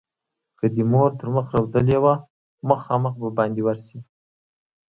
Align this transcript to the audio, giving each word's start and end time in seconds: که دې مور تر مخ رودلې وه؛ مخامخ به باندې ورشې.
که 0.59 0.65
دې 0.75 0.83
مور 0.91 1.09
تر 1.19 1.27
مخ 1.35 1.45
رودلې 1.55 1.97
وه؛ 2.03 2.13
مخامخ 2.69 3.13
به 3.21 3.29
باندې 3.37 3.61
ورشې. 3.63 3.99